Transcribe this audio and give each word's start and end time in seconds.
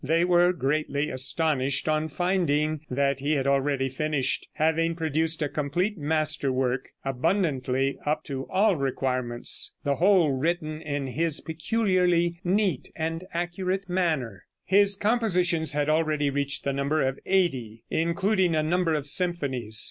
They 0.03 0.25
were 0.25 0.51
greatly 0.51 1.11
astonished 1.11 1.87
on 1.87 2.07
finding 2.07 2.81
that 2.89 3.19
he 3.19 3.33
had 3.33 3.45
already 3.45 3.87
finished, 3.87 4.47
having 4.53 4.95
produced 4.95 5.43
a 5.43 5.47
complete 5.47 5.95
master 5.95 6.51
work, 6.51 6.89
abundantly 7.05 7.99
up 8.03 8.23
to 8.23 8.47
all 8.49 8.77
requirements, 8.77 9.75
the 9.83 9.97
whole 9.97 10.31
written 10.31 10.81
in 10.81 11.05
his 11.05 11.39
peculiarly 11.41 12.39
neat 12.43 12.89
and 12.95 13.25
accurate 13.31 13.87
manner. 13.87 14.45
His 14.65 14.95
compositions 14.95 15.73
had 15.73 15.87
already 15.87 16.31
reached 16.31 16.63
the 16.63 16.73
number 16.73 17.03
of 17.07 17.19
eighty, 17.27 17.83
including 17.91 18.55
a 18.55 18.63
number 18.63 18.95
of 18.95 19.05
symphonies. 19.05 19.77